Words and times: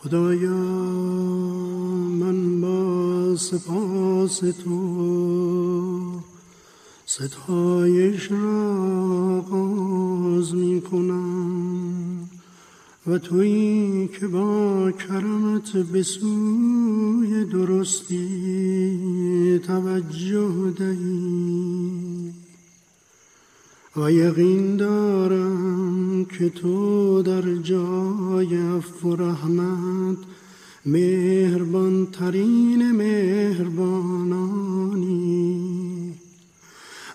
خدایا 0.00 0.60
من 2.20 2.38
با 2.60 3.36
سپاس 3.36 4.38
تو 4.64 4.78
ستایش 7.06 8.30
را 8.30 8.60
آغاز 9.38 10.54
می 10.54 10.80
کنم 10.82 12.28
و 13.06 13.18
تویی 13.18 14.08
که 14.08 14.28
با 14.28 14.90
کرمت 14.90 15.76
به 15.76 16.02
سوی 16.02 16.85
درستی 17.44 18.98
توجه 19.66 20.70
دهی. 20.78 22.32
و 23.96 24.12
یقین 24.12 24.76
دارم 24.76 26.24
که 26.38 26.48
تو 26.48 27.22
در 27.22 27.54
جای 27.54 28.56
عفو 28.56 29.08
و 29.08 29.16
رحمت 29.16 30.18
مهربان 30.86 32.06
ترین 32.06 32.92
مهربانانی. 32.92 34.56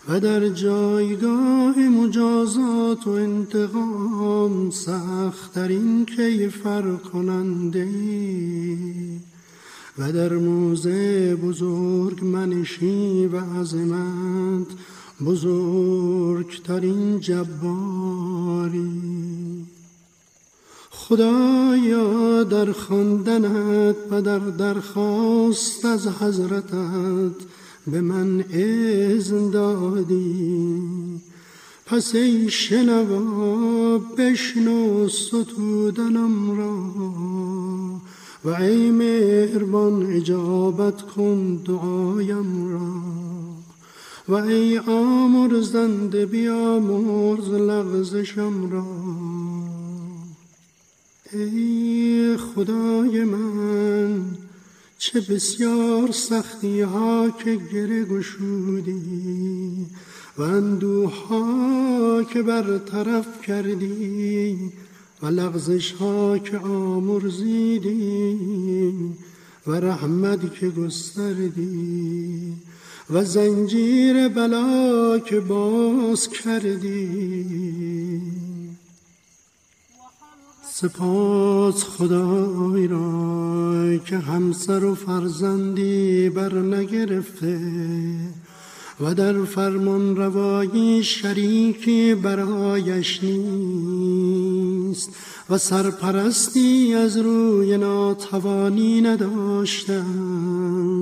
و 0.09 0.19
در 0.19 0.49
جایگاه 0.49 1.79
مجازات 1.79 3.07
و 3.07 3.09
انتقام 3.09 4.69
سختترین 4.69 6.05
کیفر 6.05 6.95
کننده 6.95 7.87
و 9.97 10.11
در 10.11 10.33
موضع 10.33 11.35
بزرگ 11.35 12.23
منشی 12.23 13.25
و 13.25 13.39
عظمت 13.39 14.67
بزرگترین 15.25 17.19
جباری. 17.19 19.01
خدایا 20.89 22.43
در 22.43 22.71
خواندنت 22.71 23.95
و 24.11 24.21
در 24.21 24.39
درخواست 24.39 25.85
از 25.85 26.07
حضرتت 26.07 27.35
به 27.87 28.01
من 28.01 28.43
اذن 28.49 29.49
دادی. 29.49 30.81
پس 31.85 32.15
ای 32.15 32.49
شنوا 32.49 33.97
بشنو 33.97 35.09
ستودنم 35.09 36.57
را. 36.57 37.60
و 38.45 38.49
ای 38.49 38.91
مهربان 38.91 40.13
اجابت 40.13 41.01
کن 41.01 41.61
دعایم 41.65 42.73
را. 42.73 42.91
و 44.27 44.33
ای 44.33 44.77
آمرزنده 44.77 46.25
بیامرز 46.25 47.49
لغزشم 47.49 48.71
را. 48.71 48.85
ای 51.33 52.37
خدای 52.37 53.23
من 53.23 54.25
چه 54.97 55.21
بسیار 55.21 56.11
سختی 56.11 56.81
ها 56.81 57.29
که 57.29 57.55
گره 57.73 58.05
گشودی 58.05 59.85
و 60.37 60.41
اندوه 60.41 61.27
ها 61.27 62.23
که 62.23 62.41
برطرف 62.41 63.41
کردی. 63.41 64.71
و 65.21 65.27
لغزش 65.27 65.91
ها 65.91 66.37
که 66.37 66.57
آمرزیدی 66.57 68.37
و 69.67 69.71
رحمت 69.71 70.55
که 70.55 70.69
گستردی 70.69 72.53
و 73.09 73.23
زنجیر 73.23 74.27
بلا 74.27 75.19
که 75.19 75.39
باز 75.39 76.29
کردی. 76.29 78.21
سپاس 80.73 81.83
خدای 81.83 82.87
را 82.87 83.97
که 84.05 84.17
همسر 84.17 84.83
و 84.83 84.95
فرزندی 84.95 86.29
بر 86.29 86.53
نگرفته 86.53 87.59
و 88.99 89.13
در 89.13 89.45
فرمان 89.45 90.15
روایی 90.15 91.03
شریکی 91.03 92.15
برایش 92.15 93.23
نیست. 93.23 94.70
و 95.49 95.57
سرپرستی 95.57 96.93
از 96.93 97.17
روی 97.17 97.77
ناتوانی 97.77 99.01
نداشته 99.01 100.03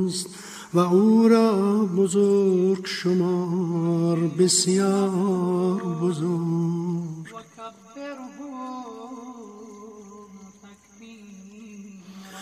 است 0.07 0.27
و 0.73 0.79
او 0.79 1.27
را 1.27 1.85
بزرگ 1.97 2.85
شمار 2.85 4.17
بسیار 4.19 5.81
بزرگ. 6.01 7.09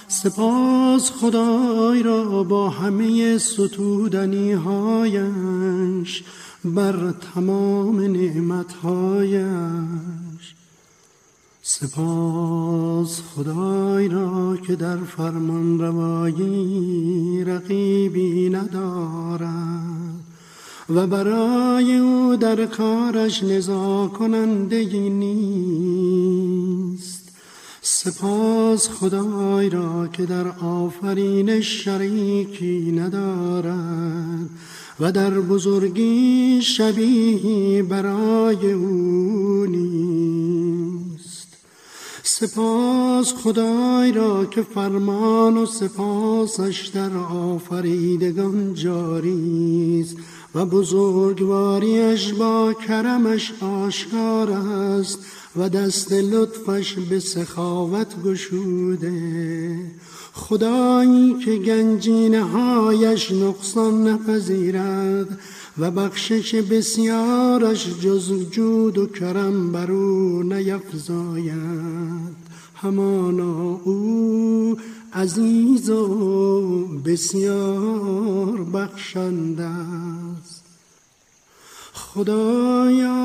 سپاس 0.08 1.12
خدای 1.12 2.04
را 2.04 2.44
با 2.44 2.70
همه 2.70 3.38
ستودنی 3.38 4.52
هایش 4.52 6.24
بر 6.66 7.14
تمام 7.34 8.02
نعمت 8.02 8.74
هایش 8.74 10.27
سپاس 11.70 13.22
خدای 13.36 14.08
را 14.08 14.58
که 14.68 14.76
در 14.76 14.98
فرمان 14.98 15.80
روایی 15.80 17.44
رقیبی 17.44 18.50
ندارد 18.50 20.20
و 20.90 21.08
برای 21.08 21.98
او 21.98 22.36
در 22.36 22.66
کارش 22.66 23.44
نزا 23.44 24.08
کننده 24.08 24.86
نیست. 25.10 25.68
سپاس 27.82 28.90
خدای 28.90 29.70
را 29.70 30.08
که 30.08 30.26
در 30.26 30.48
آفرین 30.48 31.62
شریکی 31.62 32.92
ندارد 32.92 34.50
و 35.00 35.12
در 35.12 35.40
بزرگی 35.40 36.62
شبیهی 36.62 37.82
برای 37.82 38.72
او 38.72 39.66
نیست. 39.66 41.17
سپاس 42.40 43.34
خدای 43.34 44.12
را 44.12 44.46
که 44.46 44.62
فرمان 44.62 45.58
و 45.58 45.66
سپاسش 45.66 46.92
در 46.94 47.18
آفریدگان 47.18 48.74
جاری 48.74 50.02
است 50.02 50.18
و 50.56 50.66
بزرگواریش 50.66 52.34
با 52.34 52.74
کرمش 52.88 53.54
آشکار 53.62 54.52
است 54.52 55.20
و 55.56 55.70
دست 55.70 56.14
لطفش 56.14 56.94
به 56.94 57.20
سخاوت 57.20 58.24
گشوده. 58.24 59.80
خدایی 60.34 61.34
که 61.34 61.56
گنجینه 61.56 62.44
هایش 62.44 63.32
نقصان 63.32 64.08
نپذیرد 64.08 65.40
و 65.80 65.92
بخشش 65.92 66.56
بسیارش 66.56 67.88
جز 68.02 68.50
جود 68.52 68.98
و 68.98 69.08
کرم 69.08 69.72
بر 69.72 69.92
او 69.92 70.44
نیفزاید. 70.44 72.38
همانا 72.76 73.80
او 73.84 74.78
عزیز 75.14 75.90
و 75.90 76.88
بسیار 77.06 78.64
بخشنده 78.74 79.64
است. 79.64 80.64
خدایا 81.94 83.18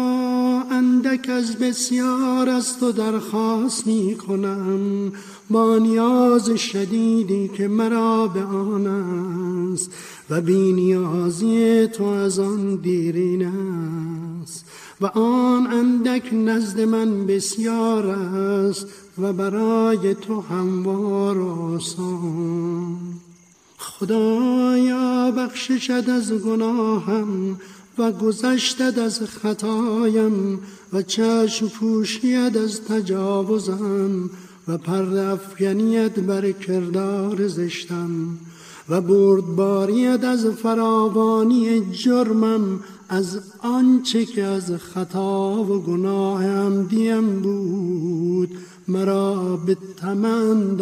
اندک 0.71 1.29
از 1.29 1.57
بسیار 1.57 2.49
از 2.49 2.79
تو 2.79 2.93
درخواست 2.93 3.87
می 3.87 4.17
کنم. 4.17 5.13
با 5.53 5.79
نیاز 5.79 6.51
شدیدی 6.51 7.49
که 7.49 7.69
مرا 7.69 8.27
به 8.27 8.43
آن 8.43 8.87
است 8.87 9.91
و 10.31 10.41
بی 10.41 10.73
نیازی 10.73 11.87
تو 11.87 12.05
از 12.05 12.39
آن 12.39 12.77
دیرین 12.77 13.47
است 13.47 14.65
و 15.01 15.07
آن 15.07 15.67
اندک 15.67 16.29
نزد 16.33 16.81
من 16.81 17.27
بسیار 17.27 18.07
است 18.07 18.87
و 19.19 19.33
برای 19.33 20.15
تو 20.15 20.41
هموار 20.41 21.39
و 21.39 21.49
آسان. 21.49 22.97
خدایا 23.79 25.31
بخششد 25.31 26.11
از 26.11 26.33
گناهم 26.33 27.61
و 27.99 28.13
گذشتد 28.13 28.99
از 28.99 29.21
خطایم 29.21 30.61
و 30.93 31.03
چشم 31.03 31.69
پوشید 31.69 32.57
از 32.57 32.85
تجاوزم 32.85 34.31
و 34.69 34.79
پرد 34.79 35.17
افغانیت 35.17 36.21
بر 36.21 36.53
کردار 36.53 37.49
زشتم 37.49 38.39
و 38.89 39.01
بردباریت 39.01 40.25
از 40.25 40.47
فراوانی 40.47 41.81
جرمم 41.91 42.81
از 43.09 43.41
آنچه 43.63 44.25
که 44.25 44.43
از 44.43 44.73
خطا 44.73 45.65
و 45.65 45.83
گناه 45.83 46.47
عمدیم 46.47 47.41
بود 47.41 48.59
مرا 48.89 49.57
به 49.57 49.77
تمن 49.97 50.77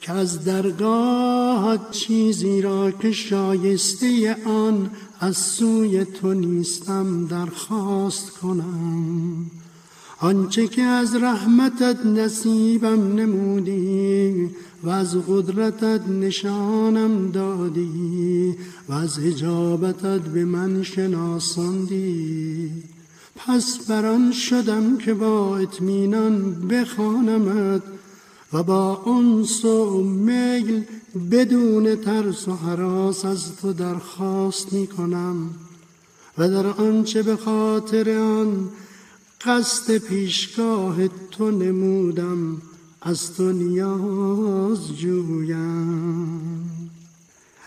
که 0.00 0.12
از 0.12 0.44
درگاه 0.44 1.90
چیزی 1.90 2.62
را 2.62 2.90
که 2.90 3.12
شایسته 3.12 4.36
آن 4.46 4.90
از 5.20 5.36
سوی 5.36 6.04
تو 6.04 6.34
نیستم 6.34 7.26
درخواست 7.26 8.30
کنم. 8.30 9.50
آنچه 10.20 10.66
که 10.66 10.82
از 10.82 11.14
رحمتت 11.14 12.06
نصیبم 12.06 13.14
نمودی 13.14 14.50
و 14.82 14.88
از 14.88 15.16
قدرتت 15.28 16.08
نشانم 16.08 17.30
دادی 17.30 18.54
و 18.88 18.92
از 18.92 19.18
اجابتت 19.18 20.20
به 20.20 20.44
من 20.44 20.82
شناساندی. 20.82 22.70
پس 23.36 23.86
بران 23.88 24.32
شدم 24.32 24.96
که 24.96 25.14
با 25.14 25.58
اطمینان 25.58 26.68
بخوانمت 26.68 27.82
و 28.52 28.62
با 28.62 29.02
انس 29.06 29.64
و 29.64 30.02
میل 30.02 30.84
بدون 31.30 31.96
ترس 31.96 32.48
و 32.48 32.54
حراس 32.56 33.24
از 33.24 33.56
تو 33.56 33.72
درخواست 33.72 34.72
می 34.72 34.86
کنم 34.86 35.50
و 36.38 36.48
در 36.48 36.66
آنچه 36.66 37.22
به 37.22 37.36
خاطر 37.36 38.18
آن 38.18 38.68
قصد 39.40 39.98
پیشگاه 39.98 41.08
تو 41.30 41.50
نمودم 41.50 42.62
از 43.02 43.34
تو 43.36 43.52
نیاز 43.52 44.96
جویم. 44.96 46.60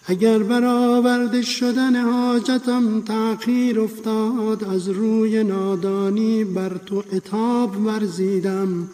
اگر 0.05 0.43
برآورده 0.43 1.41
شدن 1.41 1.95
حاجتم 1.95 3.01
تأخیر 3.01 3.79
افتاد 3.79 4.63
از 4.63 4.89
روی 4.89 5.43
نادانی 5.43 6.43
بر 6.43 6.77
تو 6.77 7.03
اتاب 7.11 7.85
ورزیدم. 7.85 8.89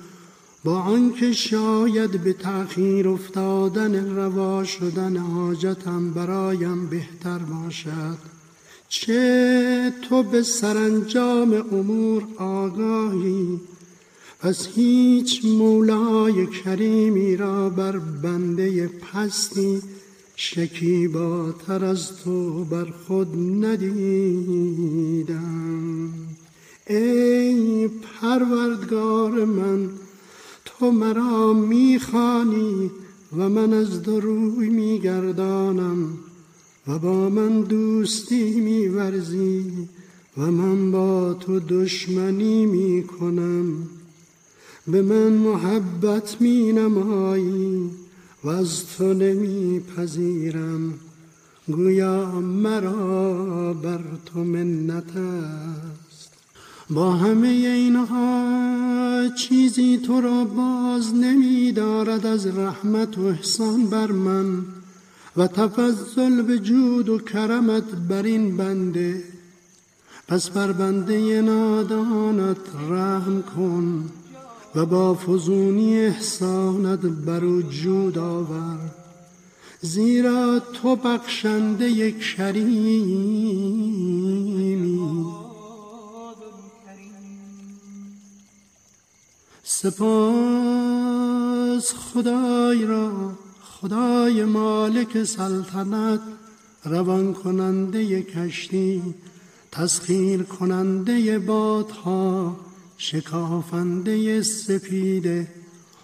با 0.63 0.79
آنکه 0.79 1.33
شاید 1.33 2.23
به 2.23 2.33
تأخیر 2.33 3.07
افتادن 3.07 4.15
روا 4.15 4.63
شدن 4.63 5.17
حاجتم 5.17 6.11
برایم 6.11 6.87
بهتر 6.87 7.37
باشد. 7.37 8.17
چه 8.89 9.93
تو 10.09 10.23
به 10.23 10.41
سرانجام 10.41 11.53
امور 11.71 12.23
آگاهی؟ 12.37 13.59
پس 14.39 14.67
هیچ 14.75 15.45
مولای 15.45 16.45
کریمی 16.45 17.37
را 17.37 17.69
بر 17.69 17.97
بنده 17.97 18.87
پستی 18.87 19.81
شکیباتر 20.35 21.85
از 21.85 22.17
تو 22.17 22.63
بر 22.63 22.85
خود 23.07 23.27
ندیدم. 23.65 24.47
ای 26.87 27.87
پروردگار 27.87 29.45
من 29.45 29.89
تو 30.65 30.91
مرا 30.91 31.53
می‌خوانی 31.53 32.91
و 33.37 33.49
من 33.49 33.73
از 33.73 34.03
دروی 34.03 34.69
میگردانم. 34.69 36.26
و 36.87 36.99
با 36.99 37.29
من 37.29 37.61
دوستی 37.61 38.59
میورزی 38.59 39.71
و 40.37 40.41
من 40.51 40.91
با 40.91 41.33
تو 41.33 41.59
دشمنی 41.59 42.65
می‌کنم. 42.65 43.87
به 44.87 45.01
من 45.01 45.33
محبت 45.33 46.37
می 46.39 46.71
نمایی 46.71 47.89
و 48.43 48.49
از 48.49 48.85
تو 48.97 49.13
نمیپذیرم. 49.13 50.93
گویا 51.67 52.39
مرا 52.39 53.73
بر 53.73 54.03
تو 54.25 54.43
منت 54.43 55.17
است. 55.17 56.33
با 56.89 57.11
همه 57.11 57.47
اینها 57.47 59.27
چیزی 59.37 59.97
تو 59.97 60.21
را 60.21 60.45
باز 60.45 61.13
نمی 61.13 61.71
دارد 61.71 62.25
از 62.25 62.47
رحمت 62.47 63.17
و 63.17 63.21
احسان 63.21 63.85
بر 63.85 64.11
من. 64.11 64.65
و 65.37 65.47
تفضل 65.47 66.41
به 66.41 66.59
جود 66.59 67.09
و 67.09 67.19
کرمت 67.19 67.83
بر 68.09 68.23
این 68.23 68.57
بنده. 68.57 69.23
پس 70.27 70.49
بر 70.49 70.71
بنده 70.71 71.41
نادانت 71.41 72.57
رحم 72.89 73.41
کن 73.41 74.09
و 74.75 74.85
با 74.85 75.15
فزونی 75.15 75.99
احسانت 75.99 76.99
بر 76.99 77.43
وجود 77.43 78.17
آور. 78.17 78.77
زیرا 79.81 80.59
تو 80.59 80.95
بخشنده 80.95 82.11
کریمی. 82.11 83.47
سپاس 89.63 90.73
خدای 91.93 92.85
را 92.85 93.31
خدای 93.81 94.43
مالک 94.43 95.23
سلطنت 95.23 96.19
روان 96.85 97.33
کننده 97.33 98.21
کشتی 98.23 99.01
تسخیر 99.71 100.43
کننده 100.43 101.39
بادها 101.39 102.57
شکافنده 102.97 104.41
سپیده 104.41 105.47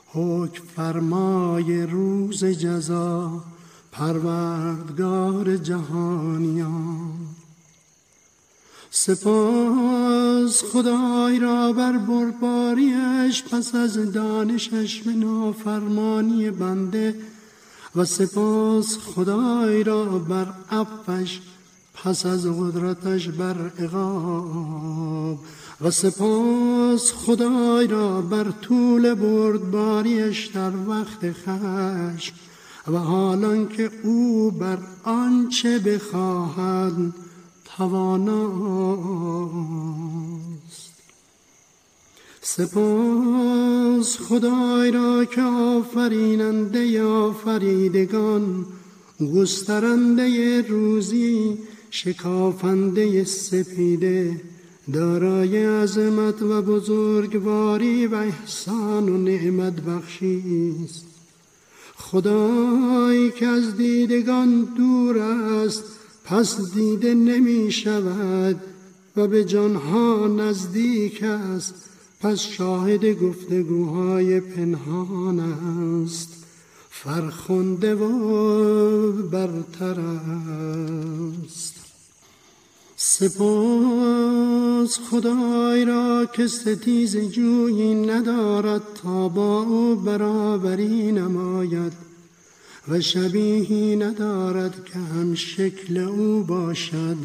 حکم 0.08 0.64
فرمای 0.76 1.84
روز 1.84 2.46
جزا 2.46 3.44
پروردگار 3.92 5.58
جهانیان 5.58 7.14
سپاس 8.92 10.64
خدای 10.64 11.40
را 11.40 11.74
بر 11.74 11.98
برباریش 11.98 13.44
پس 13.44 13.76
از 13.76 14.12
دانشش 14.12 15.02
به 15.02 15.12
نافرمانی 15.12 16.52
بنده 16.52 17.33
و 17.96 18.06
سپاس 18.06 18.98
خدای 18.98 19.84
را 19.84 20.06
بر 20.06 20.48
عفش 20.72 21.40
پس 21.94 22.26
از 22.26 22.46
قدرتش 22.46 23.30
بر 23.30 23.72
عقاب. 23.80 25.40
و 25.82 25.92
سپاس 25.92 27.12
خدای 27.12 27.88
را 27.88 28.22
بر 28.22 28.52
طول 28.62 29.14
بردباریش 29.14 30.48
در 30.48 30.72
وقت 30.88 31.32
خشم. 31.32 32.36
و 32.88 32.98
حالان 32.98 33.70
که 33.70 33.92
او 34.04 34.52
بر 34.52 34.78
آنچه 35.04 35.80
بخواهد 35.80 37.14
تواناست 37.78 39.13
سپاس 42.58 44.18
خدای 44.18 44.92
را 44.92 45.26
که 45.26 45.42
آفریننده 45.42 47.04
آفریدگان 47.04 48.66
گسترنده 49.36 50.62
روزی 50.62 51.58
شکافنده 51.92 53.24
سپیده 53.24 54.42
دارای 54.94 55.66
عظمت 55.66 56.42
و 56.42 56.62
بزرگواری 56.62 58.08
و 58.08 58.16
احسان 58.16 59.10
و 59.10 59.18
نعمت 59.18 59.82
بخشی 59.82 60.76
است. 60.86 61.06
خدایی 61.96 63.32
که 63.32 63.48
از 63.48 63.78
دیدگان 63.78 64.68
دور 64.78 65.18
است 65.18 65.84
پس 66.26 66.74
دیده 66.74 67.14
نمی 67.14 67.72
شود 67.72 68.62
و 69.16 69.28
به 69.28 69.46
جانها 69.46 70.28
نزدیک 70.28 71.24
است. 71.24 71.93
پس 72.24 72.40
شاهد 72.40 73.06
گفتگوهای 73.06 74.40
پنهان 74.40 75.40
است. 75.40 76.30
فرخنده 76.90 77.96
و 77.96 79.12
برتر 79.12 80.00
است. 81.44 81.76
سپاس 82.96 83.40
خدای 85.10 85.86
را 85.86 86.26
که 86.36 86.48
ستیز 86.48 87.18
جویی 87.18 87.96
ندارد 87.96 88.82
تا 89.04 89.30
با 89.30 89.62
او 89.62 89.96
برابری 89.96 91.12
نماید 91.12 91.94
و 92.88 93.02
شبیهی 93.02 93.96
ندارد 93.96 94.86
که 94.86 95.00
هم 95.00 95.36
شکل 95.36 95.98
او 95.98 96.44
باشد. 96.44 97.18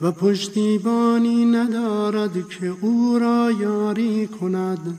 و 0.00 0.12
پشتیبانی 0.12 1.44
ندارد 1.44 2.48
که 2.48 2.66
او 2.80 3.18
را 3.18 3.50
یاری 3.60 4.26
کند. 4.26 4.98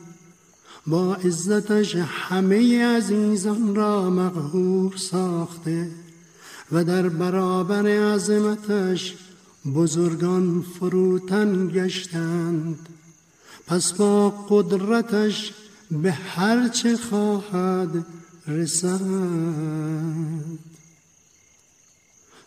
با 0.87 1.15
عزتش 1.15 1.95
همه 1.95 2.85
عزیزان 2.85 3.75
را 3.75 4.09
مقهور 4.09 4.97
ساخته 4.97 5.89
و 6.71 6.83
در 6.83 7.09
برابر 7.09 7.87
عظمتش 7.87 9.15
بزرگان 9.75 10.65
فروتن 10.79 11.67
گشتند. 11.67 12.89
پس 13.67 13.93
با 13.93 14.29
قدرتش 14.49 15.53
به 15.91 16.11
هر 16.11 16.67
چه 16.67 16.97
خواهد 16.97 18.05
رسد. 18.47 19.01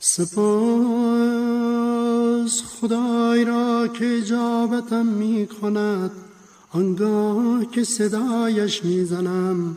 سپاس 0.02 0.32
خدای 2.62 3.44
را 3.44 3.88
که 3.88 4.18
اجابتم 4.18 5.06
می 5.06 5.46
کند 5.46 6.10
آنگاه 6.70 7.66
که 7.72 7.84
صدایش 7.84 8.84
می‌زنم 8.84 9.76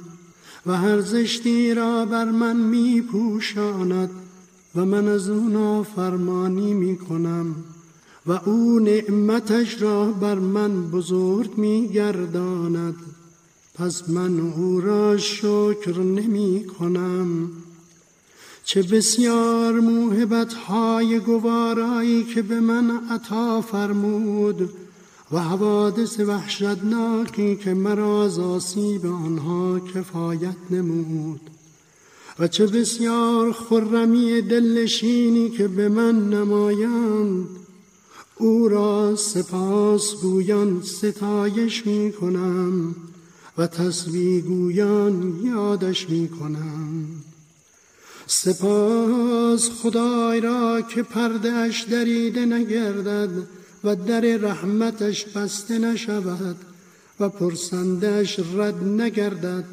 و 0.66 0.78
هر 0.78 1.02
زشتی 1.02 1.74
را 1.74 2.06
بر 2.06 2.32
من 2.32 2.56
می 2.56 3.02
پوشاند 3.02 4.10
و 4.76 4.86
من 4.86 5.08
از 5.08 5.30
او 5.30 5.50
نافرمانی 5.50 6.74
می 6.74 6.98
کنم 6.98 7.56
و 8.26 8.32
او 8.32 8.80
نعمتش 8.80 9.82
را 9.82 10.06
بر 10.06 10.36
من 10.36 10.92
بزرگ 10.92 11.58
می 11.58 11.88
گرداند 11.88 12.96
پس 13.76 14.10
من 14.10 14.40
او 14.40 14.82
را 14.82 15.18
شکر 15.18 16.00
نمی 16.00 16.66
کنم 16.80 17.50
چه 18.66 18.84
بسیار 18.84 19.80
موهبت 19.80 20.54
های 20.54 21.20
گوارایی 21.20 22.24
که 22.24 22.42
به 22.42 22.60
من 22.60 23.10
عطا 23.10 23.62
فرمود 23.62 24.70
و 25.32 25.40
حوادث 25.40 26.20
وحشتناکی 26.20 27.56
که 27.56 27.74
مرا 27.74 28.26
از 28.26 28.40
آسیب 28.40 29.06
آنها 29.06 29.80
کفایت 29.80 30.56
نمود 30.70 31.42
و 32.40 32.48
چه 32.48 32.68
بسیار 32.68 33.52
خرمی 33.52 34.42
دلشینی 34.42 35.50
که 35.50 35.68
به 35.68 35.90
من 35.90 36.30
نمایند 36.30 37.48
او 38.36 38.68
را 38.68 39.16
سپاس 39.16 40.16
گویان 40.22 40.82
ستایش 40.82 41.88
می 41.88 42.14
کنم 42.14 42.96
و 43.58 43.68
تسبیح 43.68 44.42
گویان 44.42 45.40
یادش 45.44 46.10
می 46.10 46.30
کنم. 46.30 47.06
سپاس 48.28 49.70
خدای 49.70 50.42
را 50.42 50.82
که 50.82 51.04
پردهش 51.04 51.82
دریده 51.82 52.46
نگردد 52.46 53.30
و 53.84 53.96
در 53.96 54.22
رحمتش 54.22 55.26
بسته 55.26 55.80
نشود 55.80 56.56
و 57.20 57.30
پرسندش 57.30 58.40
رد 58.40 58.84
نگردد 58.84 59.66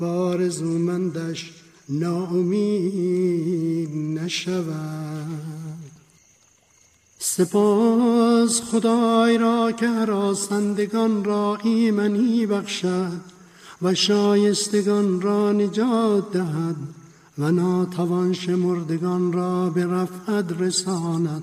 و 0.00 0.04
آرزومندش 0.04 1.52
ناامید 1.88 3.90
نشود. 4.20 5.84
سپاس 7.18 8.60
خدای 8.60 9.38
را 9.38 9.72
که 9.72 10.04
راسندگان 10.04 11.24
را 11.24 11.58
ایمنی 11.62 12.46
بخشد 12.46 13.20
و 13.82 13.94
شایستگان 13.94 15.20
را 15.20 15.52
نجات 15.52 16.32
دهد 16.32 16.76
و 17.38 17.50
ناتوان 17.50 18.32
شمردگان 18.32 19.32
را 19.32 19.70
به 19.70 19.86
رفعت 19.86 20.60
رساند 20.60 21.42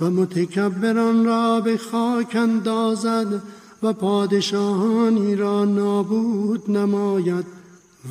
و 0.00 0.10
متکبران 0.10 1.24
را 1.24 1.60
به 1.60 1.76
خاک 1.76 2.36
اندازد 2.36 3.42
و 3.82 3.92
پادشاهانی 3.92 5.36
را 5.36 5.64
نابود 5.64 6.70
نماید 6.70 7.46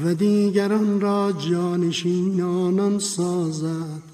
و 0.06 0.14
دیگران 0.14 1.02
را 1.02 1.32
جانشینانان 1.32 3.00
سازد. 3.00 4.14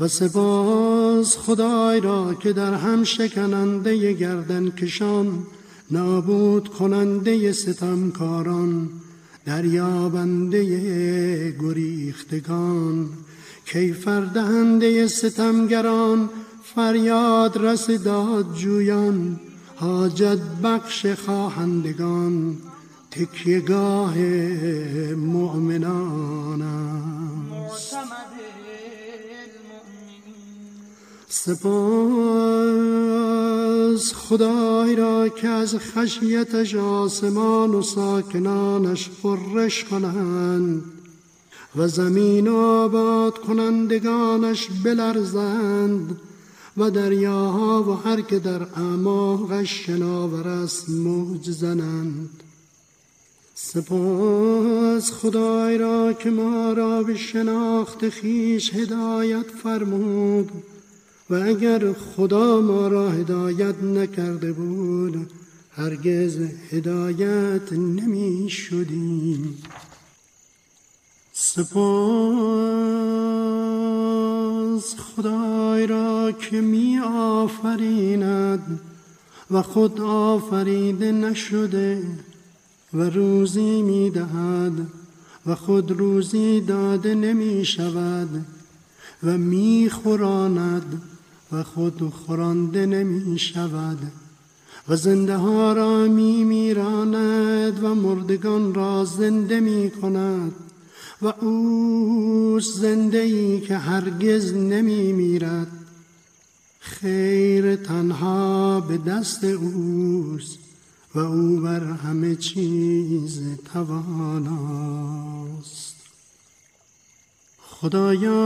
و 0.00 0.08
سپاس 0.08 1.36
خدای 1.36 2.00
را 2.00 2.34
که 2.34 2.52
در 2.52 2.74
هم 2.74 3.04
شکننده 3.04 4.12
گردن 4.12 4.70
کشان 4.70 5.46
نابود 5.90 6.68
کننده 6.68 7.52
ستمکاران 7.52 8.88
دریابنده 9.48 10.62
گریختگان 11.60 13.08
کیفر 13.64 14.20
دهنده 14.20 15.06
ستمگران 15.06 16.30
فریاد 16.74 17.58
رس 17.58 17.90
داد 17.90 18.54
جویان 18.54 19.40
حاجت 19.76 20.38
بخش 20.62 21.06
خواهندگان 21.06 22.56
تکیگاه 23.10 24.18
مؤمنان 25.16 26.62
است. 26.62 27.96
سپاس 31.30 31.62
خدای 34.14 34.96
را 34.96 35.28
که 35.28 35.48
از 35.48 35.74
خشیتش 35.74 36.74
آسمان 36.74 37.74
و 37.74 37.82
ساکنانش 37.82 39.08
فرش 39.08 39.84
کنند 39.84 40.82
و 41.76 41.88
زمین 41.88 42.48
آباد 42.48 43.38
کنندگانش 43.38 44.68
بلرزند 44.84 46.20
و 46.76 46.90
دریاها 46.90 47.82
و 47.82 47.92
هر 48.08 48.20
که 48.20 48.38
در 48.38 48.62
اعماقش 48.62 49.86
شناور 49.86 50.48
است 50.48 50.88
موج 50.88 51.50
زنند. 51.50 52.42
سپاس 53.54 55.12
خدای 55.12 55.78
را 55.78 56.12
که 56.12 56.30
ما 56.30 56.72
را 56.72 57.02
به 57.02 57.16
شناخت 57.16 58.08
خیش 58.08 58.74
هدایت 58.74 59.46
فرمود 59.62 60.52
و 61.30 61.34
اگر 61.34 61.92
خدا 61.92 62.60
ما 62.60 62.88
را 62.88 63.10
هدایت 63.10 63.82
نکرده 63.82 64.52
بود 64.52 65.30
هرگز 65.72 66.38
هدایت 66.70 67.72
نمی 67.72 68.50
شدیم 68.50 69.62
سپاس 71.32 71.68
خدای 74.94 75.86
را 75.86 76.32
که 76.32 76.60
می 76.60 76.98
آفریند 77.14 78.80
و 79.50 79.62
خود 79.62 80.00
آفریده 80.00 81.12
نشده 81.12 82.02
و 82.94 83.02
روزی 83.02 83.82
می 83.82 84.10
دهد 84.10 84.86
و 85.46 85.54
خود 85.54 85.90
روزی 85.90 86.60
داده 86.60 87.14
نمی 87.14 87.64
شود 87.64 88.44
و 89.22 89.38
می 89.38 89.90
خوراند 89.92 91.02
و 91.52 91.62
خود 91.62 92.10
خورانده 92.10 92.86
نمی 92.86 93.38
شود 93.38 93.98
و 94.88 94.96
زنده 94.96 95.36
ها 95.36 95.72
را 95.72 96.06
می 96.06 96.44
میراند 96.44 97.84
و 97.84 97.94
مردگان 97.94 98.74
را 98.74 99.04
زنده 99.04 99.60
می 99.60 99.90
کند 99.90 100.52
و 101.22 101.26
او 101.26 102.60
زنده 102.60 103.18
ای 103.18 103.60
که 103.60 103.76
هرگز 103.76 104.54
نمی 104.54 105.12
میرد 105.12 105.68
خیر 106.80 107.76
تنها 107.76 108.80
به 108.80 108.98
دست 108.98 109.44
اوست 109.44 110.58
و 111.14 111.18
او 111.18 111.60
بر 111.60 111.84
همه 111.84 112.36
چیز 112.36 113.40
تواناست 113.72 115.87
خدایا 117.80 118.36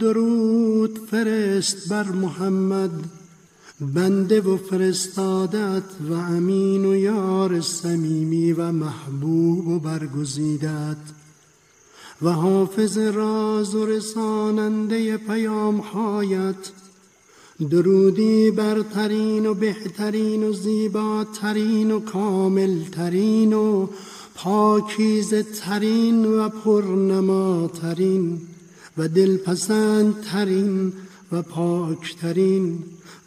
درود 0.00 0.98
فرست 1.10 1.88
بر 1.88 2.02
محمد. 2.02 2.90
بنده 3.80 4.40
و 4.40 4.56
فرستادت 4.56 5.82
و 6.10 6.12
امین 6.12 6.84
و 6.84 6.96
یار 6.96 7.60
صمیمی 7.60 8.52
و 8.52 8.72
محبوب 8.72 9.68
و 9.68 9.78
برگزیدت. 9.78 10.96
و 12.22 12.30
حافظ 12.30 12.98
راز 12.98 13.74
و 13.74 13.86
رساننده 13.86 15.16
پیام 15.16 15.76
هایت 15.76 16.70
درودی 17.70 18.50
برترین 18.50 19.46
و 19.46 19.54
بهترین 19.54 20.42
و 20.42 20.52
زیباترین 20.52 21.90
و 21.90 22.00
کاملترین 22.00 23.52
و 23.52 23.88
پاکیزه 24.34 25.42
ترین 25.42 26.24
و 26.24 26.48
پرنماترین 26.48 28.40
و 28.98 29.08
دلپسندترین 29.08 30.92
و 31.32 31.42
پاکترین 31.42 32.78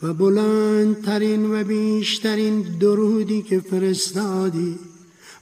و 0.03 0.13
بلندترین 0.13 1.51
و 1.51 1.63
بیشترین 1.63 2.61
درودی 2.61 3.41
که 3.41 3.59
فرستادی 3.59 4.79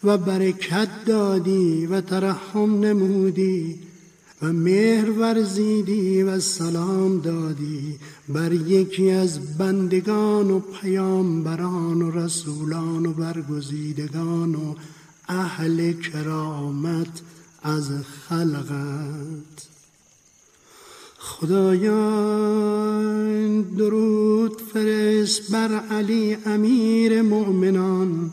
و 0.04 0.18
برکت 0.18 0.90
دادی 1.06 1.86
و 1.86 2.02
ترحم 2.02 2.80
نمودی 2.80 3.76
و 4.42 4.54
مهر 4.54 5.12
ورزیدی 5.12 6.24
و 6.24 6.40
سلام 6.40 7.20
دادی 7.20 8.00
بر 8.30 8.54
یکی 8.54 9.12
از 9.12 9.58
بندگان 9.58 10.52
و 10.52 10.60
پیامبران 10.60 12.02
و 12.02 12.12
رسولان 12.12 13.06
و 13.06 13.14
برگزیدگان 13.14 14.56
و 14.56 14.76
اهل 15.30 15.94
کرامت 15.94 17.22
از 17.64 17.92
خلقت. 18.30 19.68
خدایان 21.18 22.72
درود 23.62 24.62
فرست 24.74 25.52
بر 25.52 25.80
علی 25.80 26.38
امیر 26.46 27.22
مؤمنان 27.22 28.32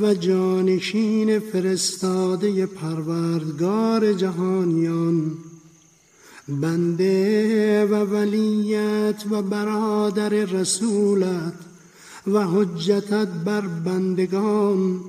و 0.00 0.14
جانشین 0.14 1.38
فرستاده 1.38 2.66
پروردگار 2.66 4.12
جهانیان. 4.12 5.32
بنده 6.48 7.84
و 7.84 7.94
ولیت 7.94 9.24
و 9.30 9.42
برادر 9.42 10.28
رسولت 10.28 11.54
و 12.26 12.46
حجتت 12.46 13.28
بر 13.28 13.60
بندگان 13.60 15.00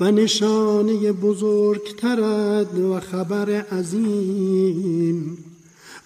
و 0.00 0.10
نشانه 0.10 1.12
بزرگترد 1.12 2.78
و 2.78 3.00
خبر 3.00 3.50
عظیم 3.50 5.38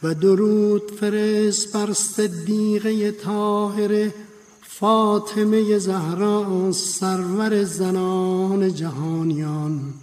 و 0.03 0.15
درود 0.15 0.91
فرست 1.01 1.73
بر 1.73 1.93
صدیقه 1.93 3.11
طاهره 3.11 4.15
فاطمه 4.63 5.79
زهرا 5.79 6.73
سرور 6.73 7.65
زنان 7.65 8.75
جهانیان. 8.75 9.95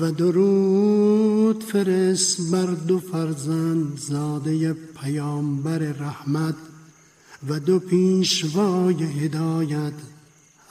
و 0.00 0.12
درود 0.12 1.64
فرست 1.64 2.50
بر 2.50 2.66
دو 2.66 2.98
فرزند 2.98 3.98
زاده 3.98 4.72
پیامبر 4.72 5.78
رحمت 5.78 6.54
و 7.48 7.60
دو 7.60 7.78
پیشوای 7.78 8.94
هدایت 8.94 9.92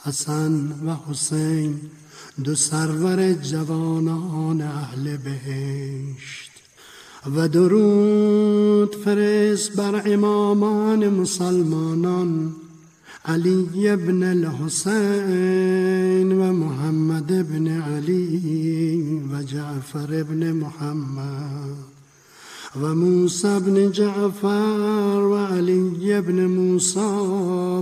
حسن 0.04 0.80
و 0.86 1.10
حسین. 1.10 1.80
دو 2.38 2.54
سرور 2.54 3.32
جوانان 3.32 4.60
اهل 4.60 5.16
بهشت 5.16 6.50
و 7.36 7.48
درود 7.48 8.94
فرست 8.94 9.76
بر 9.76 10.02
امامان 10.06 11.08
مسلمانان 11.08 12.52
علی 13.24 13.88
ابن 13.88 14.22
الحسین 14.22 14.72
و 16.32 16.52
محمد 16.52 17.32
ابن 17.32 17.68
علی 17.68 19.20
و 19.32 19.42
جعفر 19.42 20.20
ابن 20.20 20.52
محمد 20.52 21.76
و 22.82 22.94
موسی 22.94 23.48
ابن 23.48 23.90
جعفر 23.90 25.28
و 25.30 25.36
علی 25.36 26.12
ابن 26.12 26.46
موسی 26.46 27.00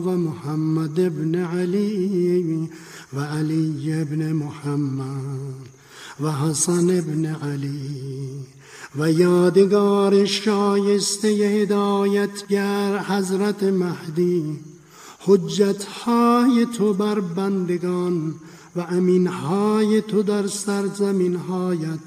و 0.05 0.17
محمد 0.17 1.01
ابن 1.01 1.35
علی 1.35 2.69
و 3.13 3.21
علی 3.21 3.93
ابن 3.93 4.33
محمد 4.33 5.69
و 6.21 6.33
حسن 6.33 6.99
ابن 6.99 7.27
علی 7.27 8.31
و 8.99 9.13
یادگار 9.13 10.25
شایسته 10.25 11.29
هدایتگر 11.29 12.99
حضرت 12.99 13.63
مهدی 13.63 14.59
حجت 15.21 15.85
های 15.85 16.67
تو 16.79 16.95
بر 16.95 17.21
بندگان 17.21 18.35
و 18.77 18.81
امین 18.81 19.27
های 19.27 20.01
تو 20.01 20.23
در 20.23 20.47
سرزمین 20.47 21.37
هایت 21.37 22.01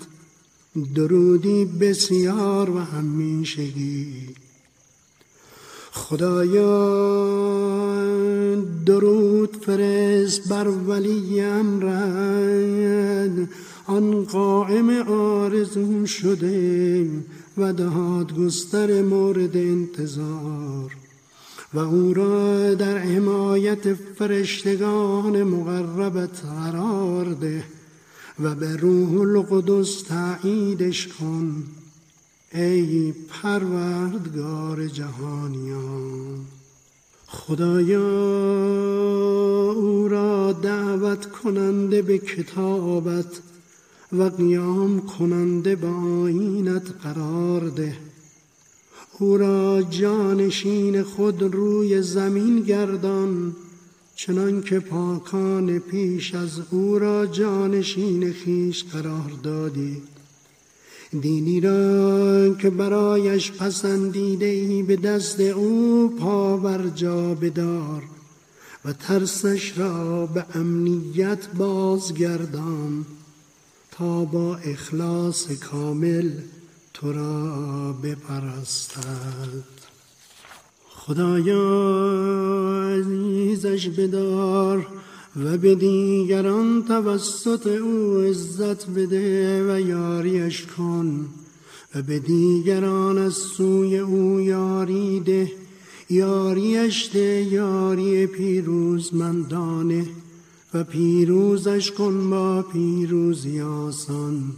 درودی 0.95 1.65
بسیار 1.65 2.69
و 2.69 2.79
همیشگی. 2.79 4.42
خدایا 5.93 7.03
درود 8.85 9.57
فرست 9.65 10.49
بر 10.49 10.67
ولی 10.67 11.41
امرد 11.41 13.49
آن 13.87 14.23
قائم 14.23 14.89
آرزون 15.09 16.05
شده 16.05 17.07
و 17.57 17.73
دادگستر 17.73 19.01
مورد 19.01 19.57
انتظار. 19.57 20.95
و 21.73 21.79
او 21.79 22.13
را 22.13 22.73
در 22.73 22.97
حمایت 22.97 23.93
فرشتگان 23.93 25.43
مقربت 25.43 26.41
قرار 26.45 27.25
ده 27.25 27.63
و 28.39 28.55
به 28.55 28.75
روح 28.75 29.21
القدس 29.21 30.01
تاییدش 30.01 31.07
کن. 31.07 31.63
ای 32.53 33.13
پروردگار 33.29 34.87
جهانیان 34.87 36.45
خدایا 37.27 38.01
او 39.71 40.07
را 40.07 40.51
دعوت 40.51 41.25
کننده 41.25 42.01
به 42.01 42.17
کتابت 42.17 43.41
و 44.13 44.23
قیام 44.23 45.01
کننده 45.01 45.75
به 45.75 45.87
آینت 45.87 46.91
قرار 47.03 47.69
ده. 47.69 47.97
او 49.19 49.37
را 49.37 49.81
جانشین 49.81 51.03
خود 51.03 51.43
روی 51.43 52.01
زمین 52.01 52.61
گردان 52.61 53.55
چنان 54.15 54.61
که 54.61 54.79
پاکان 54.79 55.79
پیش 55.79 56.35
از 56.35 56.61
او 56.71 56.99
را 56.99 57.25
جانشین 57.25 58.33
خیش 58.33 58.83
قرار 58.83 59.31
دادی. 59.43 60.01
دینی 61.21 61.61
را 61.61 62.53
که 62.53 62.69
برایش 62.69 63.51
پسندیده 63.51 64.45
ای 64.45 64.83
به 64.83 64.95
دست 64.95 65.39
او 65.39 66.13
پاور 66.19 66.89
جا 66.95 67.33
بدار 67.33 68.03
و 68.85 68.93
ترسش 68.93 69.77
را 69.77 70.25
به 70.25 70.45
امنیت 70.55 71.47
بازگردان 71.57 73.05
تا 73.91 74.25
با 74.25 74.55
اخلاص 74.55 75.51
کامل 75.51 76.31
تو 76.93 77.13
را 77.13 77.93
بپرستد. 77.93 79.63
خدایا 80.89 81.59
عزیزش 82.99 83.87
بدار 83.87 84.87
و 85.35 85.57
به 85.57 85.75
دیگران 85.75 86.83
توسط 86.83 87.67
او 87.67 88.17
عزت 88.17 88.89
بده 88.89 89.73
و 89.73 89.79
یاریش 89.79 90.65
کن 90.65 91.25
و 91.95 92.01
به 92.01 92.19
دیگران 92.19 93.17
از 93.17 93.33
سوی 93.33 93.97
او 93.97 94.41
یاری 94.41 95.19
ده. 95.19 95.51
یاریش 96.09 97.09
ده 97.13 97.47
یاری 97.51 98.27
پیروزمندانه 98.27 100.05
و 100.73 100.83
پیروزش 100.83 101.91
کن 101.91 102.29
با 102.29 102.61
پیروزی 102.61 103.61
آسان 103.61 104.53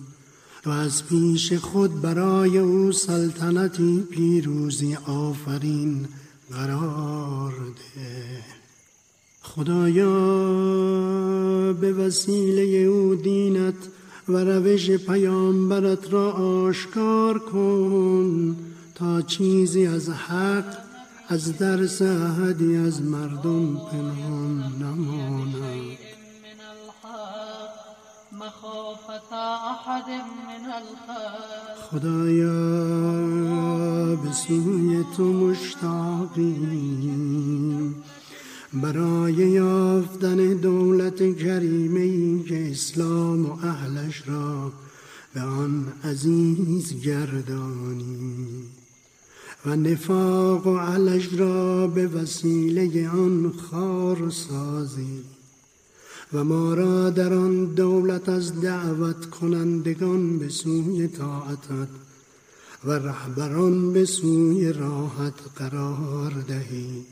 و 0.66 0.70
از 0.70 1.06
پیش 1.08 1.54
خود 1.54 2.02
برای 2.02 2.58
او 2.58 2.92
سلطنتی 2.92 4.04
پیروزی 4.12 4.98
آفرین 5.08 6.08
قرار 6.52 7.52
ده. 7.52 8.55
خدایا 9.56 10.14
به 11.74 11.94
وسیله 11.94 12.62
او 12.62 13.16
دینت 13.16 13.76
و 14.30 14.38
روش 14.38 14.92
پیامبرت 14.92 16.14
را 16.14 16.32
آشکار 16.32 17.40
کن 17.40 18.56
تا 18.96 19.22
چیزی 19.22 19.88
از 19.88 20.10
حق 20.10 20.78
از 21.30 21.58
درس 21.58 22.02
احدی 22.02 22.78
از 22.78 23.02
مردم 23.02 23.76
پنهان 23.92 24.74
نماند. 24.82 25.98
خدایا 31.92 32.56
به 34.16 34.32
سوی 34.32 35.04
تو 35.18 35.24
مشتاقیم. 35.24 36.76
برای 38.82 39.34
یافتن 39.34 40.54
دولت 40.54 41.38
کریمه 41.38 42.44
که 42.44 42.72
اسلام 42.72 43.46
و 43.46 43.52
اهلش 43.64 44.24
را 44.28 44.72
به 45.34 45.42
آن 45.42 45.94
عزیز 46.04 47.02
گردانی 47.02 48.64
و 49.66 49.76
نفاق 49.76 50.68
و 50.68 50.78
علش 50.78 51.34
را 51.34 51.88
به 51.88 52.08
وسیله 52.08 53.10
آن 53.10 53.52
خار 53.52 54.30
سازی 54.30 55.22
و 56.34 56.44
ما 56.44 56.74
را 56.74 57.10
در 57.10 57.34
آن 57.34 57.66
دولت 57.66 58.30
از 58.30 58.62
دعوت 58.62 59.26
کنندگان 59.26 60.40
به 60.40 60.50
سوی 60.50 61.08
طاعتت 61.08 61.88
و 62.86 62.92
رهبران 62.92 63.94
به 63.94 64.06
سوی 64.06 64.74
راحت 64.74 65.34
قرار 65.56 66.32
دهی. 66.48 67.06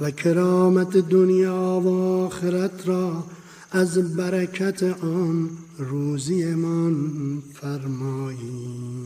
و 0.00 0.10
کرامت 0.10 0.96
دنیا 0.96 1.80
و 1.84 1.88
آخرت 2.24 2.88
را 2.88 3.24
از 3.72 4.16
برکت 4.16 4.82
آن 5.04 5.50
روزیمان 5.78 7.12
فرمایی. 7.54 9.04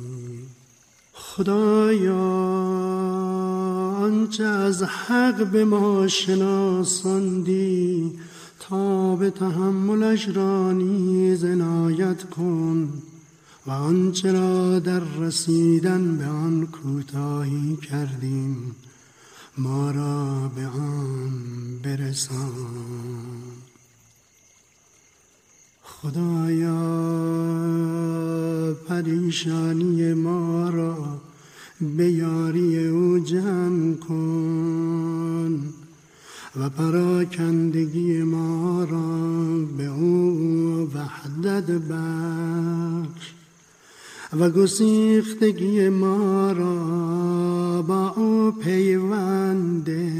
خدایا 1.12 2.14
آنچه 3.98 4.44
از 4.44 4.82
حق 4.82 5.46
به 5.46 5.64
ما 5.64 6.08
شناساندی 6.08 7.58
تا 8.60 9.16
به 9.16 9.30
تحملش 9.30 10.28
را 10.28 10.72
نیز 10.72 11.44
عنایت 11.44 12.30
کن 12.30 12.88
و 13.66 13.70
آنچه 13.70 14.32
را 14.32 14.78
در 14.78 15.00
رسیدن 15.20 16.16
به 16.16 16.26
آن 16.26 16.66
کوتاهی 16.66 17.76
کردیم. 17.76 18.74
ما 19.58 19.90
را 19.90 20.48
به 20.56 20.66
آن 20.66 21.32
برسان. 21.82 23.28
خدایا 25.82 26.74
پریشانی 28.88 30.14
ما 30.14 30.70
را 30.70 31.20
به 31.80 32.10
یاری 32.10 32.86
او 32.86 33.18
جمع 33.18 33.94
کن 33.94 35.74
و 36.56 36.68
پراکندگی 36.70 38.22
ما 38.22 38.84
را 38.84 39.18
به 39.76 39.86
او 39.86 40.90
وحدت 40.94 41.70
بخش. 41.70 43.37
و 44.32 44.50
گسیختگی 44.50 45.88
ما 45.88 46.52
را 46.52 47.82
با 47.82 48.08
او 48.16 48.50
پیونده 48.50 50.12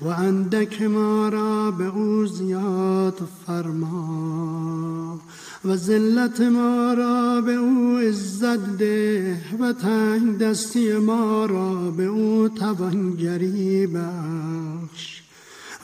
و 0.00 0.06
اندک 0.06 0.82
ما 0.82 1.28
را 1.28 1.70
به 1.70 1.84
او 1.84 2.26
زیاد 2.26 3.28
فرما 3.46 5.20
و 5.64 5.76
ذلت 5.76 6.40
ما 6.40 6.94
را 6.94 7.40
به 7.40 7.52
او 7.52 7.98
عزت 7.98 8.78
ده 8.78 9.36
و 9.60 9.72
تنگ 9.72 10.38
دستی 10.38 10.92
ما 10.92 11.46
را 11.46 11.90
به 11.90 12.04
او 12.04 12.48
توانگری 12.48 13.86
بخش 13.86 15.22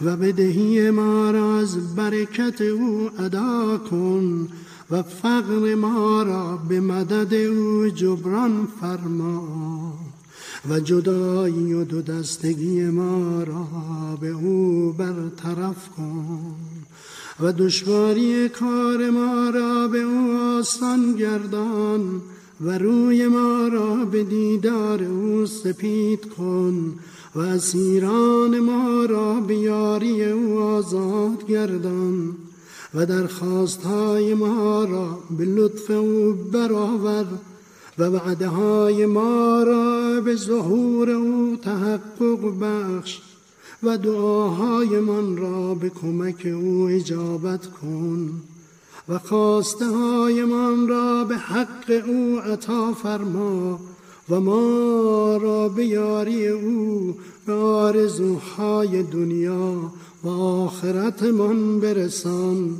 و 0.05 0.16
بدهی 0.16 0.90
ما 0.90 1.31
را 1.31 1.59
از 1.59 1.95
برکت 1.97 2.61
او 2.61 3.11
ادا 3.19 3.79
کن 3.79 4.49
و 4.90 5.03
فقر 5.03 5.74
ما 5.74 6.22
را 6.22 6.57
به 6.68 6.81
مدد 6.81 7.35
او 7.35 7.88
جبران 7.88 8.68
فرما 8.81 9.92
و 10.70 10.81
جدایی 10.81 11.72
و 11.72 11.85
دو 11.85 12.03
دستگی 12.03 12.83
ما 12.83 13.42
را 13.42 13.66
به 14.20 14.29
او 14.29 14.92
برطرف 14.98 15.88
کن 15.88 16.55
و 17.40 17.53
دشواری 17.53 18.48
کار 18.48 19.11
ما 19.11 19.50
را 19.50 19.88
به 19.88 19.98
او 19.98 20.38
آسان 20.59 21.16
گردان 21.16 22.20
و 22.61 22.79
روی 22.79 23.26
ما 23.26 23.68
را 23.68 24.05
به 24.05 24.24
دیدار 24.24 25.05
او 25.05 25.46
سپید 25.46 26.29
کن 26.29 26.94
و 27.35 27.40
اسیران 27.40 28.59
ما 28.59 29.05
را 29.05 29.40
به 29.40 29.57
یاری 29.57 30.24
او 30.24 30.59
آزاد 30.59 31.46
گردان 31.46 32.37
و 32.94 33.07
درخواستهای 33.07 34.35
ما 34.35 34.85
را 34.85 35.18
به 35.38 35.44
لطف 35.44 35.90
او 35.90 36.33
برآور 36.53 37.26
و 37.98 38.05
وعده 38.05 38.48
های 38.48 39.07
ما 39.07 39.62
را 39.62 40.20
به 40.20 40.35
ظهور 40.35 41.11
او 41.11 41.57
تحقق 41.62 42.59
بخش 42.61 43.20
و 43.83 43.98
دعاهای 43.98 45.00
من 45.00 45.37
را 45.37 45.74
به 45.74 45.90
کمک 45.90 46.46
او 46.46 46.88
اجابت 46.90 47.66
کن 47.66 48.31
و 49.09 49.18
خواسته 49.18 49.87
های 49.87 50.44
من 50.44 50.88
را 50.88 51.24
به 51.24 51.37
حق 51.37 52.03
او 52.07 52.38
عطا 52.38 52.92
فرما 52.92 53.81
و 54.31 54.40
ما 54.40 55.37
را 55.37 55.69
به 55.69 55.87
یاری 55.87 56.49
او 56.49 57.16
به 57.47 57.53
آرزوهای 57.53 59.03
دنیا 59.03 59.93
و 60.25 60.29
آخرت 60.29 61.23
من 61.23 61.81
برسان 61.81 62.77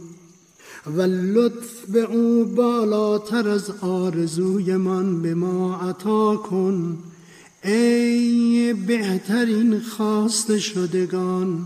و 0.97 1.03
لطف 1.03 1.85
به 1.89 2.01
او 2.01 2.45
بالاتر 2.45 3.49
از 3.49 3.71
آرزوی 3.81 4.77
من 4.77 5.23
به 5.23 5.35
ما 5.35 5.77
عطا 5.77 6.37
کن 6.37 6.99
ای 7.65 8.75
بهترین 8.87 9.81
خواست 9.81 10.59
شدگان 10.59 11.65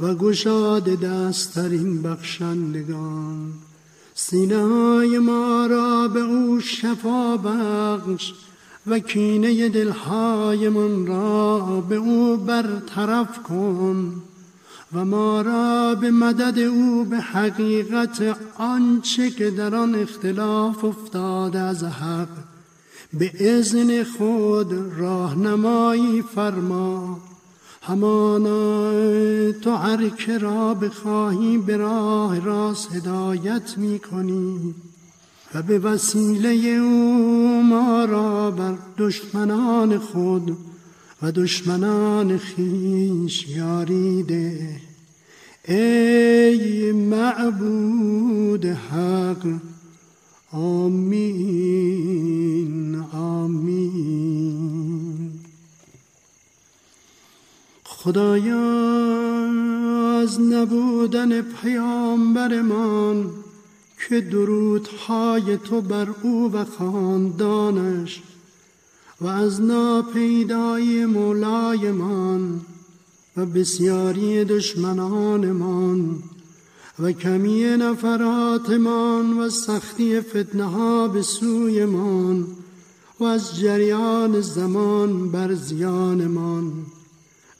و 0.00 0.14
گشاد 0.14 0.84
دستترین 0.84 2.02
بخشندگان. 2.02 3.52
سینه 4.14 5.18
ما 5.18 5.66
را 5.66 6.08
به 6.08 6.20
او 6.20 6.60
شفا 6.60 7.36
بخش 7.36 8.32
و 8.86 8.98
کینه 8.98 9.68
دلهای 9.68 10.68
من 10.68 11.06
را 11.06 11.80
به 11.88 11.96
او 11.96 12.36
برطرف 12.36 13.42
کن 13.42 14.22
و 14.94 15.04
ما 15.04 15.40
را 15.40 15.94
به 15.94 16.10
مدد 16.10 16.58
او 16.58 17.04
به 17.04 17.16
حقیقت 17.16 18.38
آنچه 18.58 19.30
که 19.30 19.50
در 19.50 19.74
آن 19.74 19.94
اختلاف 19.94 20.84
افتاده 20.84 21.58
از 21.58 21.84
حق 21.84 22.28
به 23.12 23.58
ازن 23.58 24.04
خود 24.04 24.72
راهنمایی 24.98 26.22
فرما. 26.22 27.20
همانا 27.82 28.92
تو 29.52 29.70
هر 29.70 30.08
که 30.08 30.38
را 30.38 30.74
بخواهی 30.74 31.58
به 31.58 31.76
راه 31.76 32.38
راست 32.38 32.92
هدایت 32.92 33.78
می 33.78 33.98
کنی. 33.98 34.74
و 35.54 35.62
به 35.62 35.78
وسیله 35.78 36.48
او 36.68 37.62
ما 37.62 38.04
را 38.04 38.50
بر 38.50 38.74
دشمنان 38.98 39.98
خود 39.98 40.56
و 41.22 41.32
دشمنان 41.32 42.38
خیش 42.38 43.48
یاریده. 43.48 44.80
ای 45.68 46.92
معبود 46.92 48.64
حق 48.64 49.46
آمین 50.52 51.92
آمین. 53.12 54.32
خدایا 57.84 58.72
از 60.20 60.40
نبودن 60.40 61.42
پیامبرمان 61.42 63.30
که 64.08 64.20
درودهای 64.20 65.56
تو 65.56 65.80
بر 65.80 66.08
او 66.22 66.52
و 66.52 66.64
خاندانش 66.64 68.22
و 69.20 69.26
از 69.26 69.60
ناپیدای 69.60 71.06
مولایمان 71.06 72.60
و 73.36 73.46
بسیاری 73.46 74.44
دشمنانمان 74.44 76.22
و 76.98 77.12
کمی 77.12 77.64
نفراتمان 77.64 79.38
و 79.38 79.50
سختی 79.50 80.20
فتنه 80.20 80.64
ها 80.64 81.08
به 81.08 81.22
سویمان 81.22 82.46
و 83.20 83.24
از 83.24 83.60
جریان 83.60 84.40
زمان 84.40 85.30
بر 85.30 85.54
زیانمان. 85.54 86.72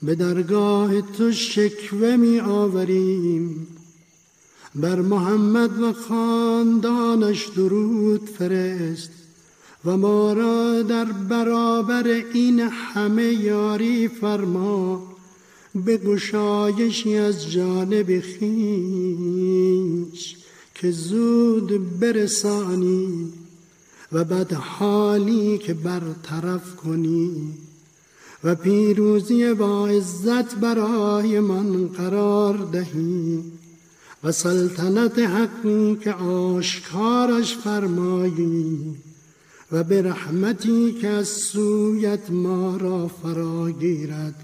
به 0.03 0.15
درگاه 0.15 1.01
تو 1.01 1.33
شکوه 1.33 2.17
می 2.17 2.41
آوریم 2.41 3.67
بر 4.75 5.01
محمد 5.01 5.83
و 5.83 5.93
خاندانش 5.93 7.47
درود 7.47 8.29
فرست 8.39 9.11
و 9.85 9.97
ما 9.97 10.33
را 10.33 10.83
در 10.83 11.05
برابر 11.05 12.07
این 12.35 12.61
همه 12.61 13.25
یاری 13.25 14.09
فرما 14.09 15.03
به 15.75 15.97
گشایشی 15.97 17.17
از 17.17 17.51
جانب 17.51 18.21
خیش 18.21 18.47
که 20.75 20.91
زود 20.91 22.01
برسانی 22.01 23.33
و 24.13 24.25
بد 24.25 24.53
حالی 24.53 25.59
که 25.59 25.75
برطرف 25.75 26.77
کنی 26.77 27.53
و 28.45 28.55
پیروزی 28.55 29.55
با 29.55 29.87
عزت 29.87 30.55
برای 30.55 31.41
من 31.41 31.87
قرار 31.87 32.57
دهی. 32.57 33.43
و 34.25 34.33
سلطنت 34.33 35.19
حقی 35.19 35.97
که 35.97 36.13
آشکارش 36.13 37.57
فرمایی 37.57 38.97
و 39.73 39.85
به 39.85 40.03
رحمتی 40.03 40.93
که 40.93 41.09
از 41.09 41.29
سویت 41.29 42.31
ما 42.31 42.77
را 42.77 43.09
فرا 43.09 43.71
گیرد 43.71 44.35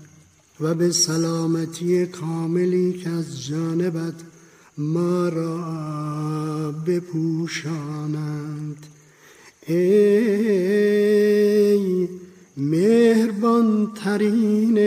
و 0.60 0.74
به 0.74 0.92
سلامتی 0.92 2.06
کاملی 2.06 2.92
که 2.92 3.10
از 3.10 3.46
جانبت 3.46 4.14
ما 4.78 5.28
را 5.28 6.72
بپوشانند. 6.86 8.76
ای 9.66 10.88
مهربان 12.56 13.92
ترین 14.04 14.78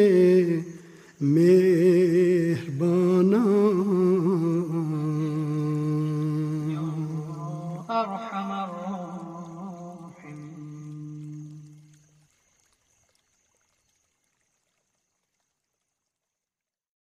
مهربانان. 1.21 2.61